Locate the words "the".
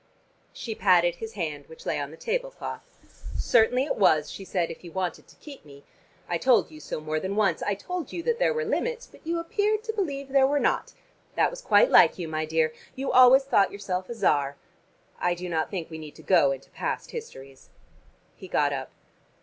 2.09-2.17